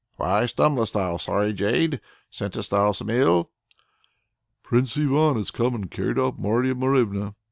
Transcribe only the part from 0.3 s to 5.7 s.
stumblest thou, sorry jade? scentest thou some ill?" "Prince Ivan has